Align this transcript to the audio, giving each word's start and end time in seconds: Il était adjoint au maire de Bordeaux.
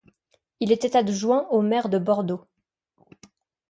Il 0.61 0.71
était 0.71 0.97
adjoint 0.97 1.45
au 1.51 1.61
maire 1.61 1.87
de 1.87 1.99
Bordeaux. 1.99 2.43